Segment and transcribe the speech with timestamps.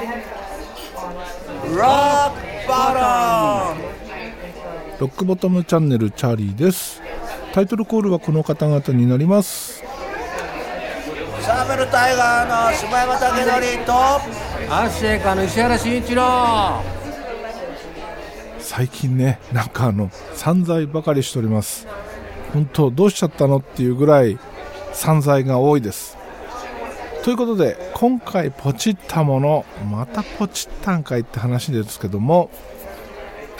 [0.00, 0.08] ロッ
[2.32, 3.80] クバトン
[4.98, 7.02] ロックボトムチャンネルチャーリーです。
[7.52, 9.82] タイトルコールはこの方々になります。
[11.42, 16.82] サーベルタイガーの柴山武則とアッシェイカの石原慎一郎。
[18.58, 21.86] 最近ねなんかあの散財ばかりしております。
[22.54, 24.38] 本当どうしちゃったのっていうぐらい
[24.92, 26.16] 散財が多いです
[27.22, 32.50] ということで今回ポチったものまたポチったんかいって話ですけども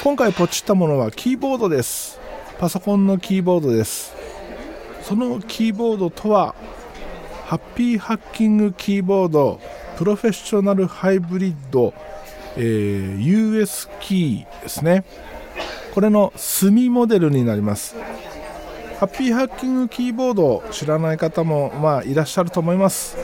[0.03, 2.19] 今回ポチったものはキーボードです。
[2.59, 4.15] パソコンのキーボードです。
[5.03, 6.55] そのキーボードとは
[7.45, 9.61] ハッピーハッキングキーボード
[9.99, 11.93] プロフェッショナルハイブリッド、
[12.57, 15.05] えー、US キーですね。
[15.93, 17.95] これの墨モデルになります。
[19.01, 23.17] ハッピーハッキングキーボードを知らない方もまあいらっしゃると思います、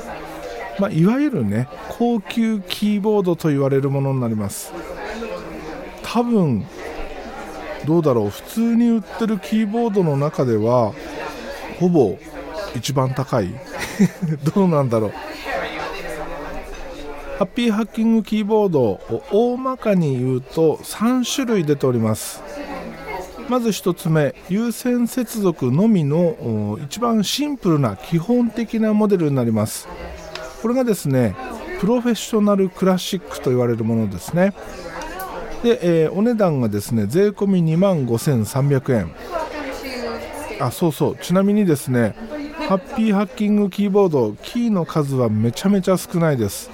[0.78, 4.72] まあ、いわゆるね高級キーボードと言われるものになります。
[6.02, 6.66] 多分
[7.86, 8.30] どうだろう。
[8.30, 10.92] 普通に売ってるキーボードの中では
[11.78, 12.18] ほぼ
[12.74, 13.48] 一番高い。
[14.54, 15.12] どうなんだろう。
[17.38, 22.42] ハッピーハッキングキーボードを大まかに言うと3種類出ております。
[23.48, 29.86] まず1つ目有線接続のみの一番シンプルな基本的なモデルになります。
[30.66, 31.36] これがですね
[31.78, 34.52] プロフェッショナルクラシックと言われるものですね。
[35.62, 39.14] で、えー、お値段がですね税込み2万5300円。
[40.60, 41.16] あそうそう。
[41.18, 42.16] ちなみにですね
[42.66, 46.68] ハッピーハッキングキーボードキーの数はめちゃめちゃ少ないです。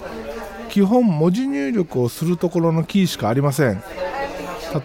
[0.71, 3.83] 基本文字入力をするところのキーしかありません。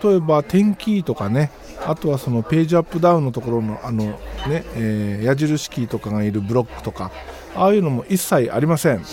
[0.03, 1.49] 例えば点キーとかね
[1.85, 7.09] あとはそのページアップダウンのところのあのね、えー、矢印キーとかがいるブロックとか
[7.57, 9.03] ああいうのも一切ありません。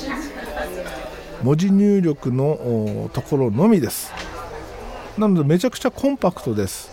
[1.42, 4.12] 文字入力のところのみです。
[5.19, 6.91] なのでめちゃくちゃコンパクトです。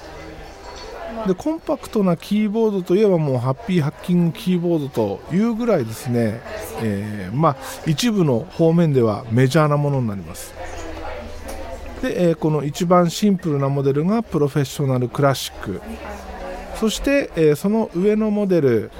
[1.28, 6.42] でコンパクトなキーボードといえばもうハッピーハッキングキーボードというぐらいですね、
[6.82, 10.54] えー、まあ、一部の方面ではメジャーなものになります。
[12.02, 15.82] で、えー、この一番シンプルなモデルがプロフェッショナルクラシック。
[16.80, 18.92] そして、えー、その上のモデル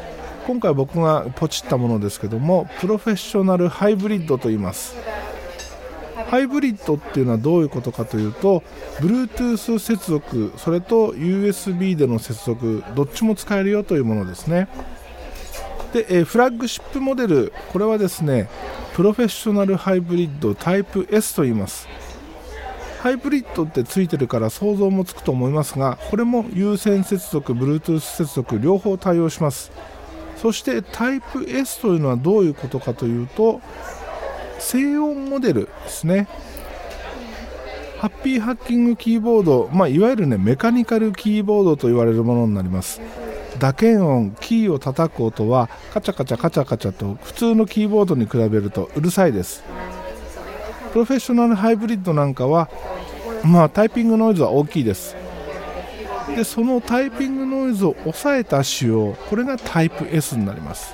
[0.48, 4.96] 今回僕がポチったものですけどもプロフェッショナルハイブリッドと言います。
[6.30, 8.64] ハイブリッドっていうのはどういうことかというと
[9.00, 14.68] Bluetooth 接続それと USB での接続どっちも使えるよというものですね。
[15.94, 18.50] で、えフラッグシップモデルこれはですね
[18.94, 21.88] プロフェッショナルハイブリッドタイプ S と言います。
[23.02, 29.72] ハイブリッドってついてるから想像もつくと思いますがこれも有線接続 Bluetooth 接続両方対応します。
[30.42, 33.62] そしてタイプ S というのはどういうことかというと
[34.58, 36.28] 静音モデルですね。
[38.00, 43.00] ハッピーハッキングキーボード、まあ、いわゆるねメカニカルキーボードと言われるものになります。
[43.60, 49.64] 打鍵音キーを叩く音はカチャカチャカチャカチャと普通のキーボードに比べるとうるさいです。
[50.92, 52.68] プロフェッショナルハイブリッドなんかは
[53.44, 55.16] まあタイピングノイズは大きいです。
[56.36, 60.94] でそのタイピングノイズを抑えた仕様これがタイプ S になります。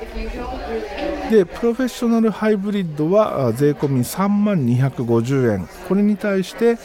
[1.30, 5.68] でプロフェッショナルハイブリッドは税込み3万250円。
[5.88, 6.78] これに対して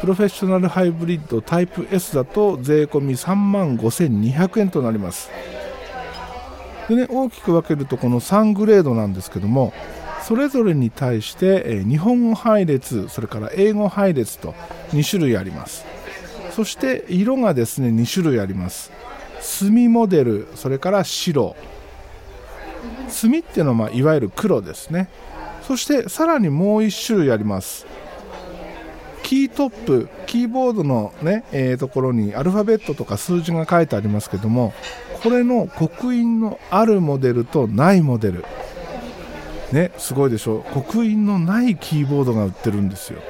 [0.00, 5.30] プロフェッショナルハイブリッドタイプ S だと税込み3万5200円となります。
[6.88, 9.72] でね大きく分けるとこの3グレードなんですけども
[10.22, 14.54] それぞれに対して、日本語配列それから英語配列と
[14.90, 15.84] 2種類あります。
[16.56, 18.90] そして色がですね2種類あります。
[19.42, 21.54] 墨モデルそれから白。
[23.10, 25.10] 墨っていうのはまいわゆる黒ですね。
[25.68, 27.86] そしてさらにもう1種類あります。
[29.22, 34.72] キートップキーボードのね、えー、ところにアルファベットとか数字が書いてありますけども
[35.22, 38.46] これの刻印のあるモデルとないモデル。
[39.72, 40.64] ねすごいでしょ。
[40.72, 43.20] 刻印のないキーボードが売ってるんですよ。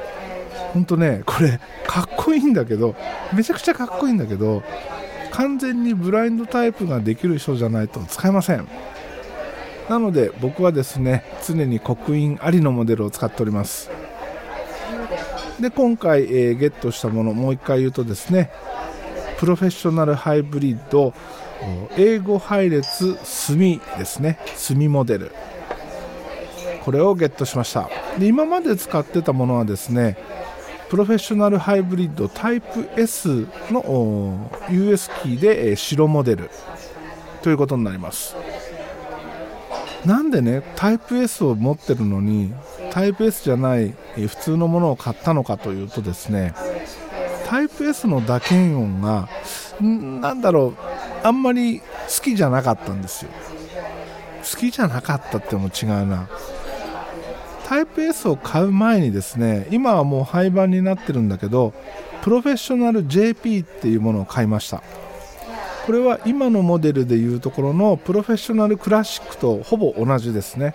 [0.73, 2.95] ほんとねこれかっこいいんだけど
[3.33, 4.63] めちゃくちゃかっこいいんだけど
[5.33, 8.67] 完全にブラインドタイプができる人じゃないと使えません。
[9.89, 13.91] なので僕はですね常に刻印ありのモデルを使っております。
[15.61, 18.51] で今回、えー、ゲットしたものもう一回言うとですね
[19.39, 21.15] プロフェッショナルハイブリッド
[21.97, 24.39] 英語配列墨ですね。
[24.57, 25.33] 墨モデル。
[26.85, 27.89] これをゲットしました。
[28.19, 30.17] で今まで使ってたものはですね
[30.89, 36.51] プロフェッショナルハイブリッドタイプ S の US キーで白モデル。
[37.43, 38.37] ということになります。
[40.05, 42.53] なんでねタイプ S を持ってるのに
[42.93, 46.55] タイプ S じゃない普通のものを買ったのかというとですね
[47.47, 49.29] タイプ S の打鍵音が
[49.81, 50.75] なんだろ
[51.23, 51.87] うあんまり好
[52.23, 53.31] きじゃなかったんですよ。
[54.49, 56.29] 好きじゃなかったっても違うな。
[57.67, 61.75] タイプ S を買う前にですね今はもう廃盤になってるんだけど
[62.23, 64.83] プロフェッショナル JP っていうものを買いました。
[65.85, 70.75] これは今のモデルでいうところのプロフェッショナルクラシックとほぼ同じですね、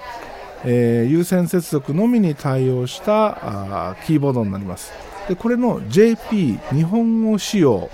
[0.63, 4.91] えー、有線接続のみに対応したあキーボードになります。
[5.29, 7.89] でこれの JP 日本語仕様。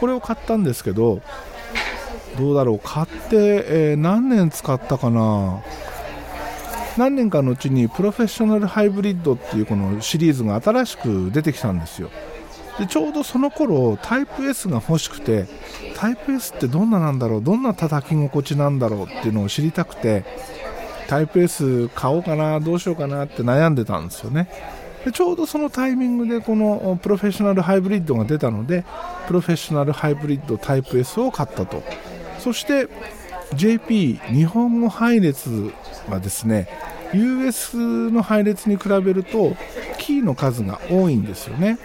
[0.00, 1.20] これを買ったんですけど
[2.38, 2.80] どうだろう。
[2.82, 5.60] 買って、えー、何年使ったかな。
[6.98, 12.10] 何年かのうちにプロフェッショナルハイブリッドっていうこのシリーズが新しく出てきたんですよ。
[12.78, 15.46] でちょうどその頃タイプ S が欲しくて
[15.96, 20.24] タイプ S ってどんななんだろうどんな叩き心地なんだろうっていうのを知りたくて
[21.06, 24.48] タイプ S 買おうかなどうしようかなって悩んでたんですよね。
[25.04, 28.84] でちょうどそのタイミングでこのプロフェッショナルハイブリッドが出たので
[29.28, 31.82] プロフェッショナルハイブリッドタイプ S を買ったと。
[32.40, 32.88] そして
[33.54, 35.72] JP 日本語配列
[36.08, 36.68] はですね
[37.12, 37.76] US
[38.10, 39.56] の配列に比べると
[39.98, 41.78] キーの数が多いんですよね。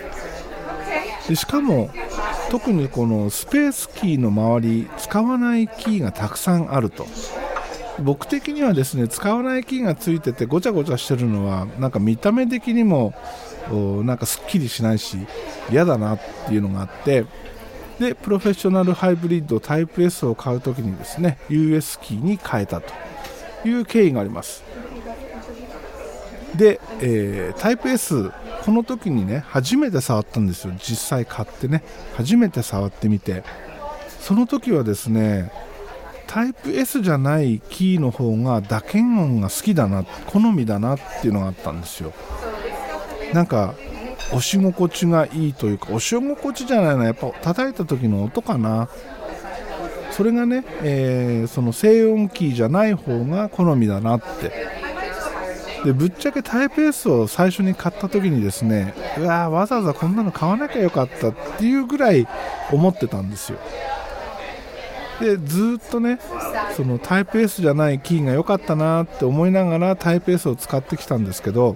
[1.27, 1.89] でしかも
[2.51, 7.05] 特にこのスペースキーの周り使わないキーがたくさんあると。
[7.99, 13.13] 僕的にはですね使わないキーがついててごちゃごちゃしてるのはなんか見た目的にも
[14.03, 15.17] なんかすっきりしないし
[15.71, 17.25] 嫌だなっていうのがあって
[17.99, 22.93] でプロフェッショナルハイブリッドタイプ S を買う時にですね US キーに変えたと
[23.67, 24.63] いう経緯があります。
[26.55, 28.31] で、えー、タイプ S
[28.63, 30.73] この時にね初めて触ったんですよ。
[30.77, 31.83] 実際買ってね
[32.15, 33.43] 初めて触ってみて。
[34.23, 35.51] その時はですね
[36.27, 42.13] タイプ S じゃないキーの方が打鍵音が好きだな好みだなっていうのがあったんですよ。
[43.33, 43.75] なんか
[44.33, 48.89] 押し心地がいいというか押し心地じゃないのやっぱ叩いた時の音かな。
[50.11, 54.51] それがね、えー、その静音キーじゃない方が好みだなって。
[55.83, 62.25] でぶっちゃけタイプ S を最初に買った時にですねうわわざわざこんなの買わなきゃよかったっていうぐらい
[62.71, 63.59] 思ってたんですよ。
[65.19, 66.19] でずっとね
[66.75, 71.75] そのタイプ S じゃないキーが良かったなって思いながらタイプ S を使ってきたんですけど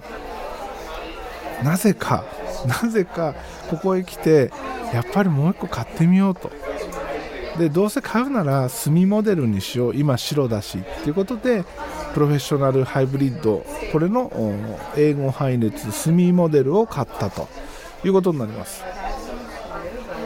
[1.62, 2.24] なぜか
[2.82, 3.34] なぜか
[3.70, 4.50] ここへ来て
[4.92, 6.50] やっぱりもう1個買ってみようと。
[7.58, 9.96] でどうせ買うなら墨モデルにしよう。
[9.96, 10.78] 今白だし。
[10.78, 11.64] っていうことで
[12.14, 13.64] プロフェッショナルハイブリッド。
[13.92, 14.30] これの
[14.96, 17.48] 英語配列墨モデルを買ったと。
[18.04, 18.84] いうことになります。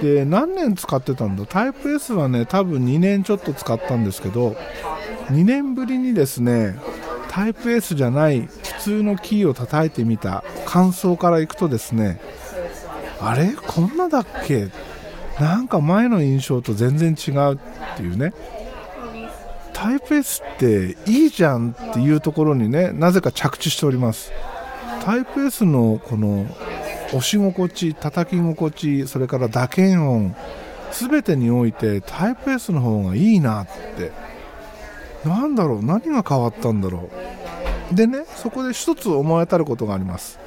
[0.02, 1.46] で何年使ってたんだ？
[1.46, 4.56] タイプ S はね多分2年ちょっと使ったんですけど
[5.30, 6.76] 2年ぶりにですね
[7.28, 8.48] タイプ S じゃない
[8.82, 12.20] 通のキーを叩いてみた感想からいくとですね
[13.20, 13.52] あれ？
[13.54, 14.68] こんなだっけ？
[15.38, 17.58] なんか前の印象と全然違うっ
[17.96, 18.32] ていうね。
[19.72, 24.32] タイプ S っていいじゃんっていうところにねなぜか着地しております。
[25.04, 26.46] タイプ S のこの
[27.08, 30.34] 押し心地叩き心地それから打鍵音
[30.92, 34.12] 全てにおいてタイプ S の方がいいなって。
[35.24, 35.84] なんだろう？
[35.84, 37.31] 何が変わったんだろう？
[37.94, 40.38] でねそこで一つ思い当たることがあります。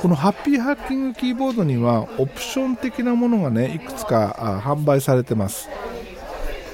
[0.00, 5.68] このハッピーハッキングキーボードにはオプション的なものがねいくつか販売されてます。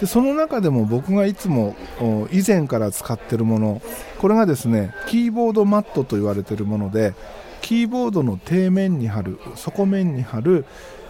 [0.01, 1.77] でその中でも僕がいつも
[2.33, 3.83] 以前から使ってるもの
[4.19, 7.15] これがですねキーボードマットと言われてるもので
[7.61, 10.65] キーボードの底面に貼る底面に貼る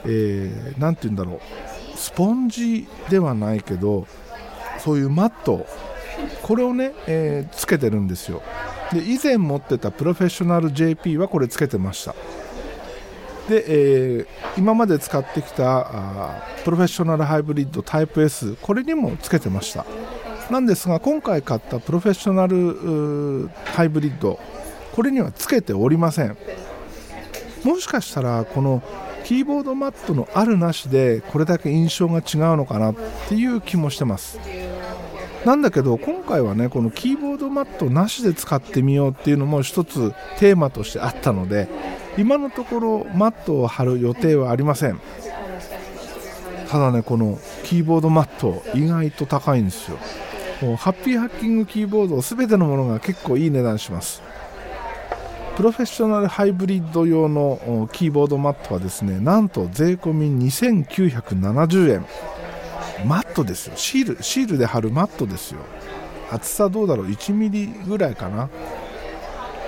[0.04, 1.40] 何、えー、て言うんだろう
[1.96, 4.06] スポンジではないけど
[4.78, 5.66] そういうマット
[6.42, 8.42] これをね、えー、つけてるんですよ。
[8.92, 12.14] で以前持ってたプロフェッショナル JP はこれつけてました。
[13.48, 14.26] で、えー、
[14.58, 19.84] 今まで使ってきたあプロフェッショナルハイブリッドタイプ S これにもつけてました。
[20.50, 24.38] なんですが今回買ったプロフェッショナルハイブリッド
[24.92, 26.36] これにはつけておりません。
[27.64, 28.82] もしかしたらこの
[29.24, 32.94] キーボードマットのあるなしでこれだけ印象が違うのかなっ
[33.28, 34.38] ていう気もしてます。
[35.48, 41.70] なんだけど今回はねこのキーボードマットなしで使ってみようっていうのも一つテーマとしてあったので
[42.18, 45.00] 今のところマットを貼る予定はありません。
[46.68, 49.96] ただねこのキーボードマット意外と高いんですよ。
[50.60, 54.20] もうハッピーハッキングキーボード全てのものが結構いい値段します。
[55.56, 62.04] プロフェッショナルハイブリッド用のキーボードマットはですねなんと税込み2970円。
[63.06, 63.74] マットですよ。
[63.76, 65.60] シールシールで貼るマットですよ。
[66.30, 68.48] 厚さどうだろう？1ミリぐらいかな。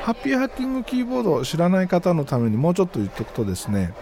[0.03, 3.93] ハッピーハッキングキーボードを知らない方のためにもうちょっと言っておくとですね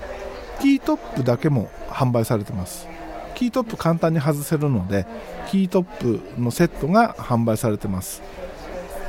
[0.61, 2.87] キートップだけも販売されてます。
[3.35, 5.07] キートップ簡単に外せるので
[5.51, 8.23] キートップのセットが販売されてます。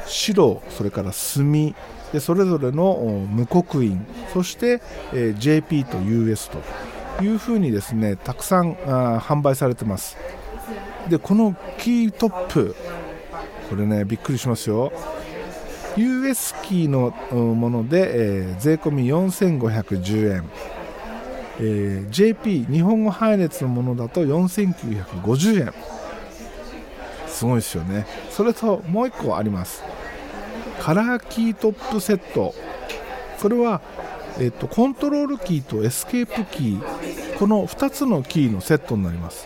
[0.06, 1.76] 白それから墨
[2.12, 4.04] でそれぞれの無刻印。
[4.34, 4.82] そして、
[5.14, 6.60] え、JP と US と。
[7.22, 10.18] いうふうにですねたくさんあ販売されてます。
[11.10, 12.76] でこのキートップ
[13.70, 14.92] これねびっくりしますよ。
[15.98, 20.50] US キーのもので、えー、税込4510円、
[21.60, 25.74] えー、JP 日本語配列のものだと4950円。
[27.28, 28.06] すごいですよね。
[28.30, 29.84] それともう1個あります。
[30.80, 32.54] カラーキートップセット。
[33.42, 33.82] これは、
[34.38, 39.46] えーと、コントロールキーとエスケープキーこの2つのキーのセットになります。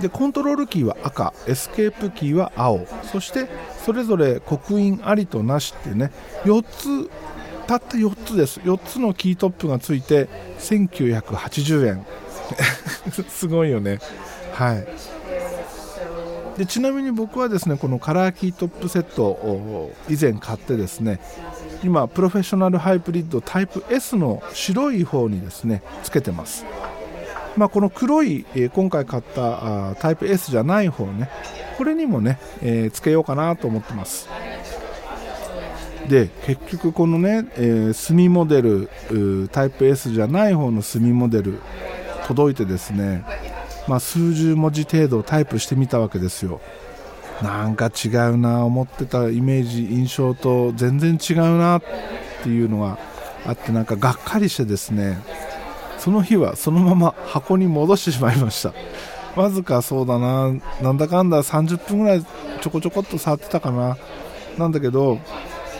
[0.00, 2.86] でコントロールキーは赤エスケープキーは青。
[3.10, 3.48] そして
[3.84, 6.12] それぞれ刻印ありとなしってね
[6.44, 7.10] 4つ
[7.66, 8.60] たった4つです。
[8.60, 10.28] 4つのキートップがついて
[10.58, 12.06] 1980円。
[13.28, 13.98] すごいよね。
[14.52, 14.86] はい。
[16.58, 21.20] でちなみに僕はですねこのカラーキートップセットを以前買ってですね
[21.84, 26.64] 今プロフェッショナルハイブリッドタイプ S の白い方にですねつけてます。
[27.56, 31.28] まあ、この黒い、え、今回買ったタイプ S じゃない方ね
[31.76, 34.28] これにもね、え、つけようかなと思ってます。
[36.08, 38.88] で結局このね、えー、墨モデル
[39.52, 41.60] タイプ S じゃない方の墨モデル
[42.26, 43.24] 届いてですね、
[43.86, 46.60] まあ、数十文字程度タイプしてみたわけですよ。
[47.42, 51.82] なんか違うな思ってたイメージ印象と全然違うなっ
[52.42, 52.98] ていうのが
[53.46, 55.18] あってなんかがっかりしてですね
[55.98, 58.72] その日はそのまま箱に戻してしまいました。
[59.36, 60.52] わずかそうだな
[60.82, 62.24] なんだかんだ30分ぐらい
[62.60, 63.96] ちょこちょこっと触ってたかな。
[64.56, 65.18] なんだけど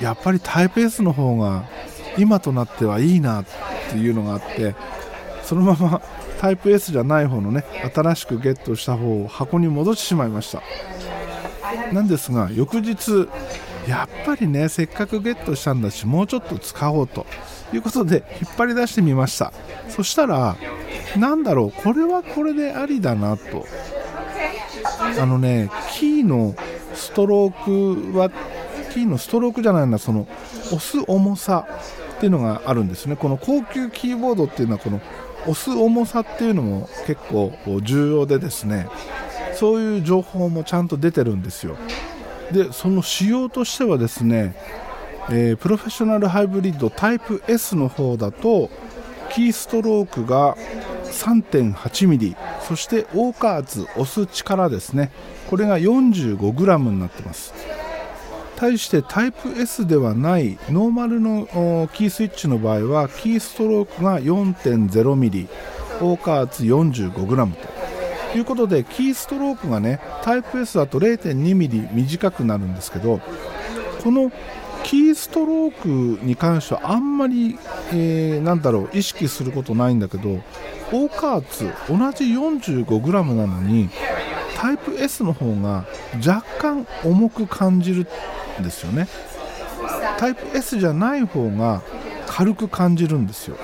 [0.01, 1.65] やっぱりタイプ S の方が
[2.17, 3.45] 今となってはいいなっ
[3.91, 4.77] ていうのがあって
[5.43, 6.01] そのまま
[6.41, 10.63] タイプ S じゃない方のね新しくゲットした方を箱に戻してしまいました。
[11.93, 13.29] なんですが翌日
[13.87, 17.27] やっぱりねせっかくゲットしたんだしもうちょっと使おうと
[17.73, 19.53] いうことで引っ張り出してみました。
[19.89, 20.57] そしたら
[21.17, 23.67] なんだろうこれはこれでありだなと。
[25.21, 26.55] あのねキーの
[26.95, 28.31] ストロークは
[28.93, 30.27] キーのストロークじゃないんだその
[30.67, 31.67] 押す重さ
[32.17, 33.17] っていうのがあるんですね。
[33.17, 35.01] この高級キーボードっていうのはこの
[35.43, 38.89] 押す重さっていうのも結構重要でですね
[39.59, 41.77] そういう情報もちゃんと出てるんですよ。
[42.53, 44.55] でその仕様としてはですね
[45.31, 48.71] えー、プロフェッショナルハイブリッドタイプ S の方だと
[49.31, 50.57] キーストロークが
[51.05, 55.11] 3.8mm そしてオーカーツ押す力ですね。
[55.51, 57.53] これが 45g になってます。
[58.57, 61.47] 対してタイプ S ではないノーマルの
[61.93, 65.49] キースイッチの場合はキーストロークが 4.0mm
[66.01, 67.78] オーカーツ 45g と。
[68.35, 73.21] いうことでキーストロークがねタイプ S だと 0.2mm 短くなるんですけど
[74.03, 74.31] この
[74.85, 77.59] キーストロークに関してはあんまり、
[77.93, 83.91] えー、なんだろう意識することないんだけどオーカーツ同じ 45g なのに
[84.57, 85.87] タイプ S の方が
[86.27, 88.07] 若干重く感じる
[88.61, 89.07] んですよね。
[90.19, 91.83] タイプ S じゃない方が
[92.27, 93.57] 軽く感じるんですよ。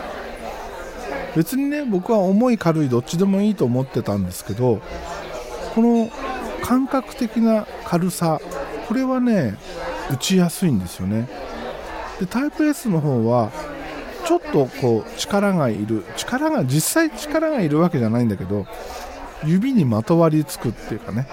[1.36, 4.80] 別にね僕は重い軽いどっちでもいいと思ってたんですけど
[5.74, 6.08] この
[6.62, 8.40] 感覚的な軽さ
[8.88, 9.56] これはね
[10.10, 11.28] 打ちやすいんですよね。
[12.20, 13.50] でタイプ S の方は
[14.26, 16.04] ちょっとこう力がいる。
[16.16, 18.66] 力が実際力がいるわけじゃないんだけど
[19.44, 21.26] 指にまとわりつくっていうかね。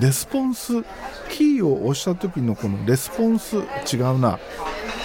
[0.00, 0.82] レスポンス
[1.30, 3.56] キーを押した時のこのレスポンス
[3.92, 4.38] 違うな。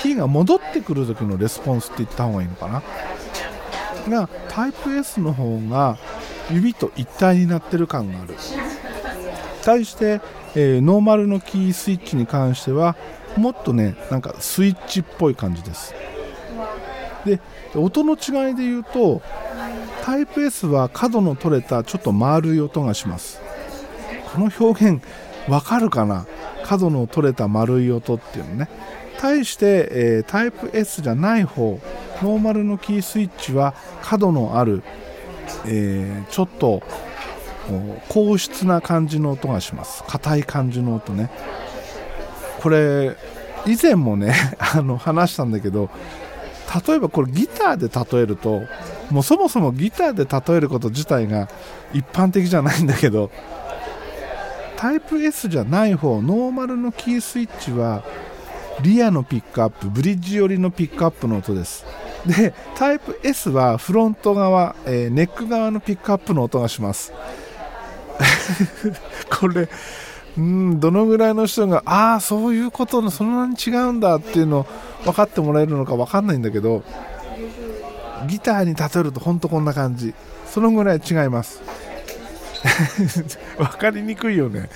[0.02, 2.82] キーが戻ってくる時のレスポンスって言った方がいいのかな。
[4.10, 5.98] がタイプ S の方が
[6.52, 8.36] 指と一体になってる感がある。
[9.64, 10.22] 対して
[10.56, 12.96] えー、ノーマルのキースイッチに関しては
[13.38, 15.94] もっとねなんかスイッチっぽい感じです。
[17.24, 17.40] で
[17.76, 19.22] 音の違いで言うと
[20.04, 23.40] タイプ S は角の取れたちょっと丸い音がします。
[24.34, 25.04] この表現
[25.48, 26.26] わかるかな？
[26.64, 28.70] 角の取れた丸い音っていうのね。
[29.20, 31.80] 対して、えー、タイプ S じゃない方
[32.22, 34.82] ノーマルのキースイッチは角のある、
[35.66, 36.82] えー、ちょっと
[38.08, 40.04] 硬質な感じの音がします。
[40.08, 41.30] 硬い感じの音ね。
[42.62, 43.16] これ
[43.66, 45.90] 以前もね あの話したんだけど
[46.88, 48.64] 例えばこれギターで例えると
[49.10, 51.48] もうそもそもギターで例えること自体が
[51.94, 53.32] 一般的じゃないんだけど
[54.76, 58.04] タイプ S じゃない方ノーマルのキースイッチは
[58.82, 61.86] リアのピックアップブリッジ寄りのピックアップの音です。
[62.26, 67.14] でタイプ S はフロント側、えー、ネック側のピックアップの音がします。
[69.40, 69.70] これ
[70.38, 74.66] うんどのぐらいの人がああそういうことのそんなに違うんだっていうの
[75.04, 76.84] 分かってもらえるのか分かんないんだけど
[78.28, 80.14] ギターに例えると本当こんな感じ。
[80.46, 81.62] そのぐらい違います。
[83.58, 84.70] 分かりにくいよね。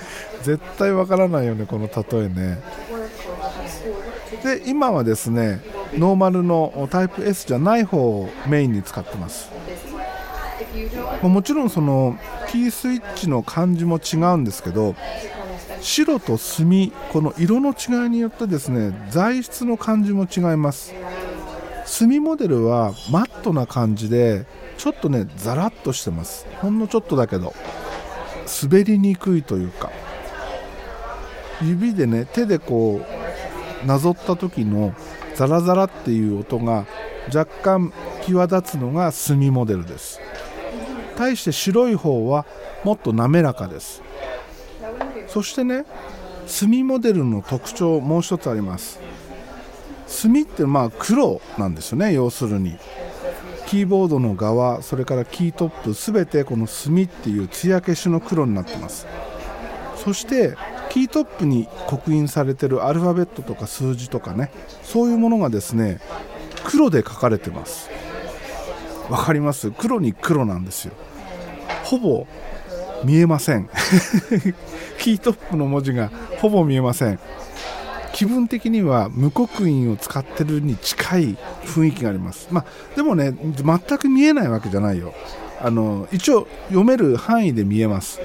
[0.44, 2.62] 絶対分からないよねこの例えね。
[4.44, 5.62] で今はですね
[5.94, 9.50] ノーマルのタイプ S じゃない方をメインに使ってます。
[11.22, 12.18] もちろんその
[12.50, 14.96] キースイッチの感じも違うんですけど
[15.82, 20.94] 白と墨この色の違いによってですね材質の感じも違います。
[21.86, 24.46] 墨モデルはマットな感じで
[24.78, 26.48] ちょっとねザラッとしてます。
[26.62, 27.54] ほんのちょっとだけど
[28.64, 29.92] 滑りにくいというか。
[31.62, 33.13] 指でね手でこう
[33.86, 34.94] なぞった時の
[35.36, 36.86] ザラザラっていう音が
[37.34, 37.94] 若干
[38.26, 40.20] 際立つのが墨モデルです。
[41.16, 42.46] 対して白い方は
[42.84, 44.02] もっと滑らかです。
[45.28, 45.86] そしてね
[46.46, 49.00] 墨モデルの特徴もう一つあります。
[50.08, 52.78] 墨ってまあ黒なんですよね要するに。
[53.66, 59.08] キーボードの側それからキートップ全てこの墨っていう艶消しの黒になってます。
[59.96, 60.56] そして
[60.94, 64.52] キートップに刻印されてるアルファベットとか数字とかね
[64.84, 66.00] そういうものがですね
[66.66, 67.90] 黒で書かれてます。
[69.10, 69.72] わかります？
[69.72, 70.94] 黒に黒なんですよ。
[71.84, 72.28] ほぼ
[73.04, 73.70] 見えません。
[75.00, 77.20] キートップの文字がほぼ見えません。
[78.14, 82.48] 気分的には無刻印を使ってるに近い雰囲気があります。
[82.52, 85.14] まあ、でもね全く見えないわけじゃないよ。
[85.60, 88.20] あの一応読める範囲で見えます。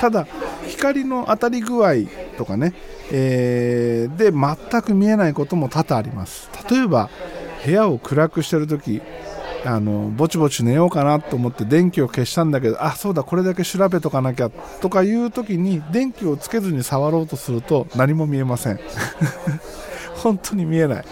[0.00, 0.26] ただ
[0.68, 1.94] 光の当たり具合
[2.36, 2.74] とかね、
[3.10, 6.50] えー、で全く見えないことも多々あります。
[6.70, 7.10] 例えば
[7.64, 9.02] 部屋を暗くしてる時
[9.64, 14.50] あのぼちぼち寝ようかなと思って電気を消したんだけどあそうだこれだけ調べとかなきゃ
[14.80, 18.78] とかいう時に電気をつけずに触ろうとすると何も見えません。
[20.22, 21.04] 本当に見えない、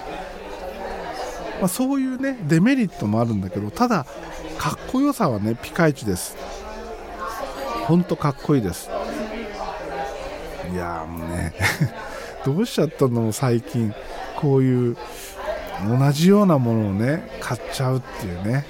[1.61, 4.07] まあ、そういうねデメリットもあるんだけどただ
[4.57, 6.37] かっこよさはねピカイチです。
[7.87, 8.89] 本当かっこいいです。
[10.75, 11.55] いやもうね
[12.45, 13.95] どうしちゃったの最近
[14.35, 14.97] こういう
[15.89, 18.67] 同じようなものをね買っちゃうっていうね。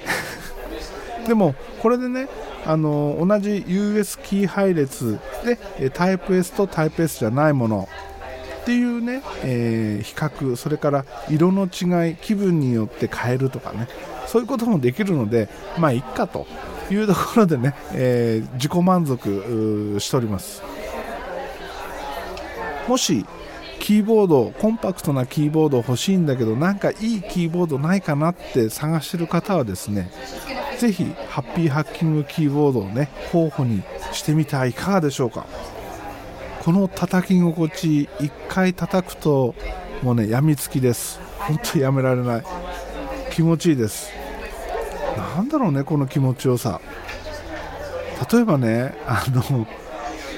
[1.27, 2.27] でもこれでね
[2.63, 5.17] あの同じ US キー配列
[5.79, 7.89] でタイプ S とタイプ S じゃないもの
[8.61, 13.87] っていうね、えー、比較それから色の違い気分によって変えるとかね
[14.27, 16.45] そういうこともできるのでまあいっかと
[16.91, 20.74] いうところでね、えー、自己満足しております。
[22.87, 23.25] もし
[23.79, 30.09] キーボードコンパクトなキーボード欲しいんだけどなんかいいキーボードないかなって探してる方はですね
[30.79, 35.45] ぜひハッピーハッキングキーボードをね候補にしてみてはいかがでしょうか。
[36.63, 39.53] この叩き心地1回叩くと
[40.01, 41.19] もうねやみつきです。
[41.37, 42.43] 本当やめられない。
[43.31, 44.09] 気持ちいいです。
[45.35, 46.81] なんだろうねこの気持ちよさ。
[48.31, 49.67] 例えばねあの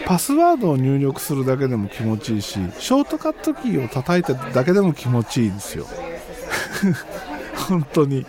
[0.08, 5.86] パスワードを入力するだけでも気持ちいいしショートカットキーを叩いただけでも気持ちいいんですよ。
[7.68, 8.26] 本当に。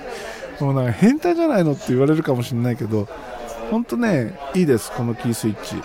[0.58, 3.06] もうなんか変態じゃないのって言われるかもしれないけど
[3.70, 5.76] 本当ねいいですこのキースイッチ。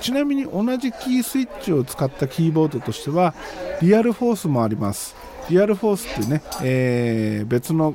[0.00, 3.34] ちなみに同じキースイッチを使ったキーボードとしては
[3.80, 5.14] リアルフォースもあります。
[5.48, 7.94] リアルフォースってね、えー、別の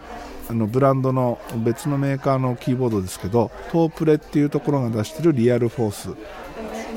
[0.49, 6.09] あのブランドの別のメーカーのキーボードですけどトープレっていうところが出してるリアルフォース。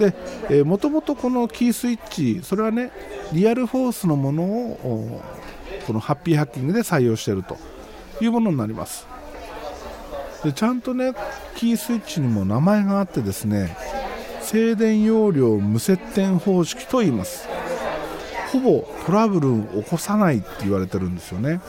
[0.00, 0.14] で、
[0.48, 2.90] えー、もともとこのキースイッチそれはね
[3.32, 5.22] リアルフォースのものを
[5.86, 7.58] このハッピーハッキングで採用していると
[8.20, 9.06] いうものになります。
[10.42, 11.12] でちゃんとね
[11.54, 13.76] キースイッチにも名前があってですね
[14.40, 17.46] 静電容量無接点方式と言います。
[18.50, 21.60] ほぼトラブルを起こさないって言われてるんですよね。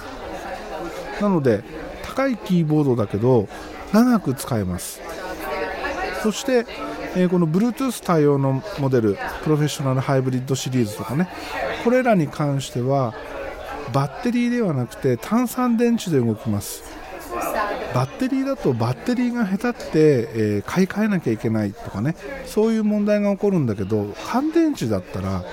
[1.20, 1.64] なので
[2.04, 3.50] 高いキーボードだけど
[3.92, 5.02] 長く使えます。
[6.24, 6.66] そして
[7.16, 11.28] えー、この Bluetooth 対応のモデルプロフェッショナルハイブリッドシリーズとかね。
[11.84, 13.14] これらに関しては
[13.92, 16.84] バッテリーではなくて単三電池で動きます。
[17.94, 22.16] バッテリーだとバッテリーが下手って、えー、買い替えなきゃいけないとかね。
[22.46, 25.44] そういう問題が起こるんだけど乾電池だったら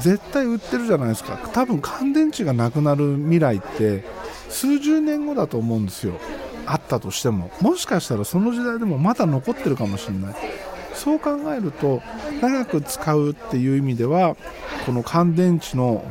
[0.00, 1.38] 絶対売ってるじゃないですか。
[1.52, 4.04] 多分乾電池がなくなる未来って
[4.48, 6.14] 数十年後だと思うんですよ。
[6.64, 7.50] あったとしても。
[7.60, 10.34] もしかしたらその時代でもまだ残ってるかもしれない。
[10.96, 12.02] そう考えると
[12.40, 14.36] 長く使うっていう意味では
[14.84, 16.04] この乾電池の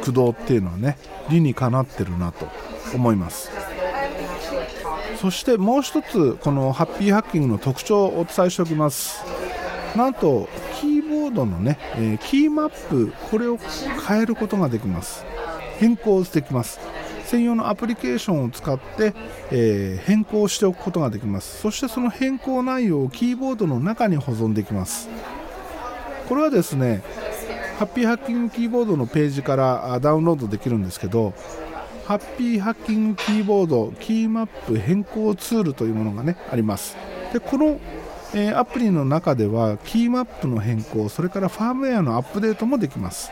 [0.00, 0.98] 駆動っていうのはね
[1.30, 2.48] 理にかなってるなと
[2.94, 3.50] 思います。
[5.20, 9.22] そしてもう一つこのハッピーハッキングの特徴をお伝えしておきます。
[9.94, 10.48] なんと
[10.80, 13.58] キーボードのね、え、キーマップこれを
[14.08, 15.24] 変えることができます。
[15.78, 16.80] 変更できます。
[17.30, 19.14] 専用のアプリケーションを使って、
[19.52, 21.60] えー、変更しておくことができます。
[21.60, 25.08] そしてその変更内容をキーボードの中に保存できます。
[26.28, 27.02] これはですね
[27.78, 31.32] ハッピーハッキングキーボードのページからダウンロードできるんですけど
[32.04, 36.96] ハッピーハッキングキーボードキーマップ変更ツールというものがねあります。
[37.32, 37.78] でこの、
[38.34, 43.30] えー、アプリの中ではキーマップの変更それからファームウェアのアップデートもできます。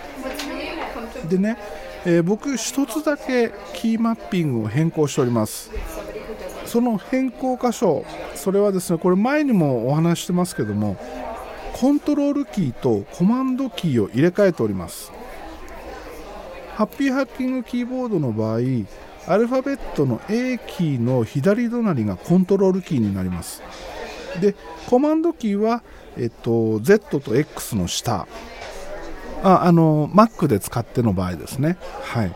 [1.28, 1.58] でね
[2.04, 5.70] えー、僕1つだけキーマッピングを変更しております。
[6.64, 10.98] その変更箇所それはですねこれ前にもお話してますけども
[11.72, 15.12] コントロールキーとコマンドキーを入れ替えております。
[16.74, 18.58] ハッピーハッキングキーボードの場合
[19.26, 23.62] アルファベットの A キーの左隣がコントロールキーになります。
[24.40, 24.54] で
[24.88, 25.82] コマンドキーは、
[26.16, 28.26] えっと、Z と X の下。
[29.42, 31.79] ああの Mac で使っての場合ですね。
[32.03, 32.35] はい。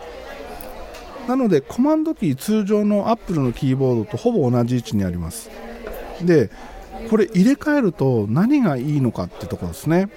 [1.29, 5.51] なのでコマンドキー通常の Apple のキーボードとほぼ同じ位置にあります。
[6.23, 6.51] で
[7.11, 10.09] これ入れ替えると何がいいのかってところですね。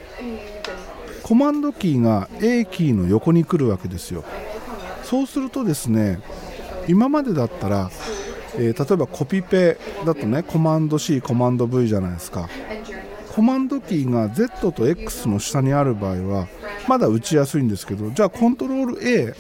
[1.24, 4.24] コマンドキーが A キーの横に来るわけですよ。
[5.04, 6.20] そうするとですね
[6.88, 7.90] 今までだったら、
[8.58, 12.48] えー、例えばコピペだとねコマンド C コマンド V じゃないですか。
[13.36, 16.48] コマンドキーが Z と X の下にある場合は
[16.88, 19.36] まだ打ちやすいんですけどじゃあコントロール A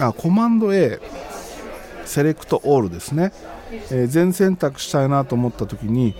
[0.00, 0.98] あコマンド A
[2.04, 3.32] セレクトオールですね、
[3.70, 6.16] えー、全選択したいなと思った時に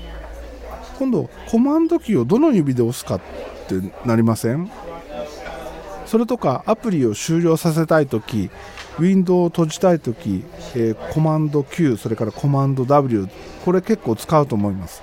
[1.00, 3.20] 今度コマンドキーをどの指で押すかっ
[3.66, 3.74] て
[4.06, 4.70] なりません？
[6.06, 8.50] それとかアプリを終了させたい時
[9.00, 10.44] ウィンドウを閉じたい時、
[10.76, 13.26] えー、コマンド Q それからコマンド W
[13.64, 15.02] これ結構使うと思います。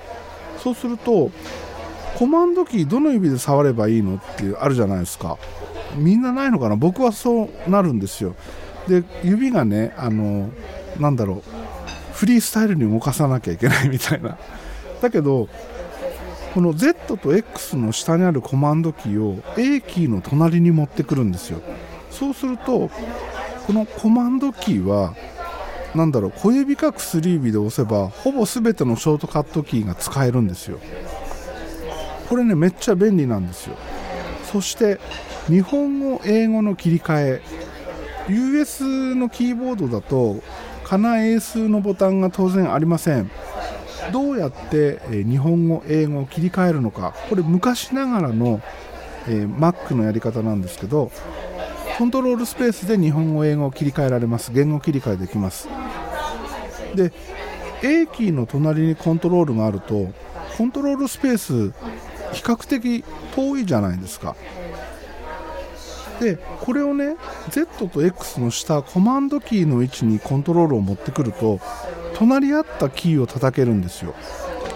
[0.58, 1.30] そうすると
[2.18, 5.38] コマンドキーどの指で触ればいいのっていうあるじゃないですか。
[5.96, 6.76] みんなないのかな？
[6.76, 8.34] 僕はそうなるんですよ。
[8.88, 10.50] で指がねあの
[10.98, 11.42] なんだろう
[12.12, 14.38] フリースタイルに動かさなきゃいけないみたいな。
[15.00, 15.48] だけど
[16.54, 21.60] この Z と X の下にあるコマンドキーを A キーの隣に持ってくるんですよ。
[22.10, 22.90] そうすると
[23.66, 25.14] このコマンドキーは
[25.94, 30.78] なんだろう小指か薬指で押せばほぼ全てのショートカットキーが使えるんですよ。
[32.32, 33.76] これねめっちゃ便利なんですよ。
[34.50, 34.98] そして
[35.48, 37.42] 日本語英語の切り替え。
[38.30, 40.42] US のキーボードだと
[40.82, 43.30] かな英数のボタンが当然ありません。
[44.14, 47.14] どうやって日本語英語を切り替えるのか。
[47.28, 48.62] これ昔ながらの、
[49.28, 51.10] え、Mac のやり方なんですけど
[51.98, 54.52] コントロールスペースで日本語英語を切り替えられます。
[54.54, 55.68] 言語切り替えできます。
[56.94, 57.12] で
[57.82, 60.08] A キーの隣にコントロールがあると
[60.56, 61.74] コントロールスペース
[62.32, 64.36] 比較的遠いじゃないですか。
[66.20, 67.16] でこれをね
[67.50, 71.60] Z と X の下コマンドキーの位置にコントロールを持ってくると
[72.14, 74.14] 隣り合ったキーを叩けるんですよ。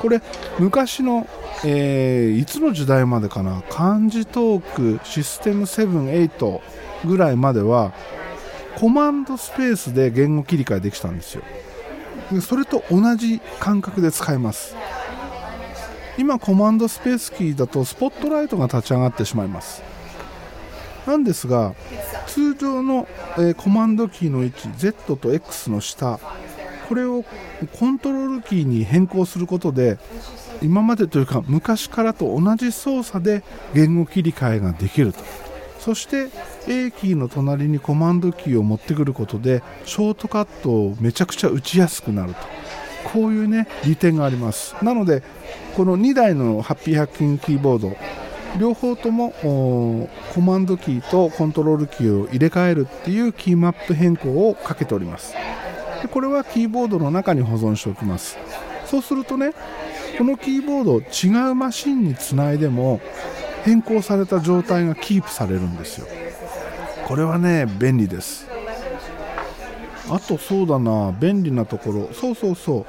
[0.03, 0.21] これ
[0.59, 1.29] 昔の、
[1.65, 3.63] えー、いつの時代までかな？
[3.71, 6.61] 漢字トークシステム78
[7.05, 7.93] ぐらいまでは
[8.77, 11.43] コマンドスペースで言語切り替えできたんですよ。
[12.33, 14.75] でそれと同じ感覚で使えます。
[16.19, 19.83] 今コマンドスペースキーだとスポットライトが立ち上がってしまいます。
[21.07, 21.75] なんですが
[22.27, 23.07] 通常の、
[23.39, 26.19] え、コマンドキーの位置 Z と X の下
[26.89, 27.25] これを
[27.79, 29.99] コントロールキーに変更することで
[30.63, 35.21] 今までというか昔からと同じ操作で言語切り替えができると。
[35.79, 36.31] そして
[36.67, 42.41] A キーの隣にコマンドキーを持ってくることでショートカットをめちゃくちゃ打ちやすくなると。
[43.13, 44.75] こういうね利点があります。
[44.83, 45.23] なので
[45.77, 47.97] この2台のハッピーハッキングキーボード
[48.59, 49.33] 両方とも
[50.35, 55.35] コマンドキーとコントロールキーを入れ替えるっていうキーマップ変更をかけております。
[56.03, 58.39] でこれはキーボードの中に保存しておきます。
[58.87, 59.53] そうするとね
[60.17, 63.01] このキーボードを違うマシンにつないでも
[63.65, 66.07] 変更された状態がキープされるんですよ。
[67.07, 68.49] これはね便利です。
[70.09, 72.09] あとそうだな便利なところ。
[72.13, 72.87] そうそうそう。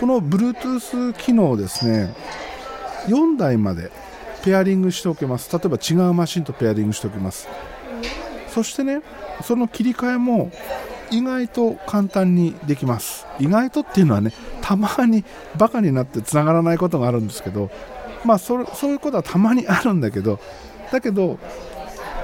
[0.00, 2.14] この Bluetooth 機能ですね。
[3.06, 3.90] 4台まで
[4.44, 5.50] ペアリングしておけます。
[5.52, 7.48] 例えば違うマシンとペアリングしておきます。
[8.48, 9.02] そしてね
[9.42, 10.50] その切り替えも
[11.10, 13.26] 意外と簡単にできます。
[13.38, 15.24] 意外とっていうのはねたまに
[15.56, 17.70] バカになってつながらないことがあるんですけど
[18.24, 20.38] まあそそういうことはたまにあるんだけど
[20.92, 21.38] だけど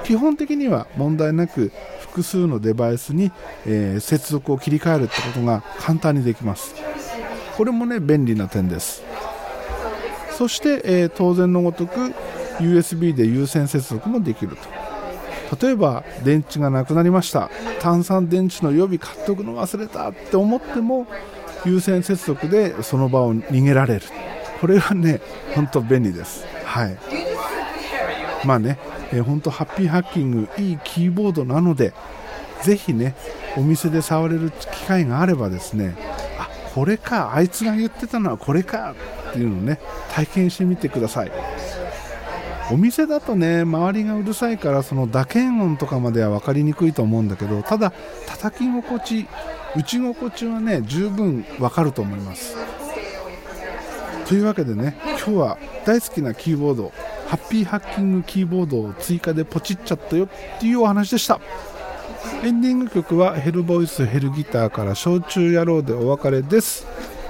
[0.03, 1.71] 基本的には問題なく
[2.15, 3.29] 複数のデバイスに、
[3.65, 6.73] えー、接続を切り替えるってことが簡単にできます。
[7.57, 9.03] これもね便利な点です。
[10.37, 12.13] そして、えー、当然のごとく
[12.59, 14.55] USB で有線接続もできる
[15.49, 15.65] と。
[15.67, 17.49] 例えば電池がなくなりました。
[17.81, 21.07] 単3電池の予備買っておくの忘れたって思っても
[21.65, 24.01] 有線接続でその場を逃げられる。
[24.61, 25.19] これはね
[25.53, 26.45] 本当便利です。
[26.63, 27.24] はい。
[28.43, 28.77] まあね、
[29.11, 31.93] えー、本当ハッピーハッキングいいキーボードなので
[32.63, 33.15] ぜひね
[33.57, 35.95] お店で触れる機会があればですね
[36.37, 38.93] あこれかあいつが言ってたのはこれか
[39.29, 39.79] っていうのをね
[40.11, 41.31] 体験してみてください。
[42.71, 47.93] お店だとね周りがうるさいからその打鍵音とかまでは分かりにくいと思うんだけどただ
[48.25, 49.27] 叩き心地
[49.75, 52.55] 打ち心地はね十分分かると思います。
[54.27, 56.91] というわけでね今日は大好きなキーボード
[57.27, 61.39] ハッピーハッキングキーボードを追加でポチっちゃったよっていうお話でした。
[62.43, 66.85] エンディング曲はヘルボイスヘルギターから焼酎野郎でお別れです。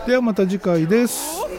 [0.06, 1.55] ではまた次回です。